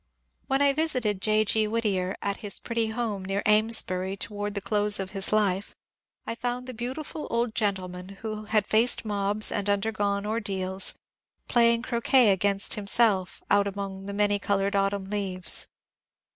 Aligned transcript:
When 0.47 0.63
I 0.63 0.73
visited 0.73 1.21
J. 1.21 1.45
G. 1.45 1.67
Whittier 1.67 2.17
at 2.23 2.37
his 2.37 2.57
pretty 2.57 2.87
home 2.87 3.23
near 3.23 3.43
Amesbury 3.45 4.17
towards 4.17 4.55
the 4.55 4.59
close 4.59 4.99
of 4.99 5.11
his 5.11 5.31
life, 5.31 5.75
I 6.25 6.33
found 6.33 6.65
the 6.65 6.73
beautifol 6.73 7.27
old 7.29 7.53
gentleman, 7.53 8.09
who 8.23 8.45
had 8.45 8.65
faced 8.65 9.05
mobs 9.05 9.51
and 9.51 9.69
undergone 9.69 10.25
ordeak, 10.25 10.95
playing 11.47 11.83
croquet 11.83 12.31
against 12.31 12.73
himself 12.73 13.43
out 13.51 13.67
among 13.67 14.07
the 14.07 14.13
many 14.13 14.39
coloured 14.39 14.75
autumn 14.75 15.07
leaves. 15.07 15.67